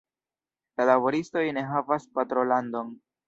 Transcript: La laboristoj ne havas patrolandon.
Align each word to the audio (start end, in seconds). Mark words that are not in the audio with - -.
La 0.79 0.87
laboristoj 0.89 1.45
ne 1.59 1.65
havas 1.73 2.09
patrolandon. 2.17 2.93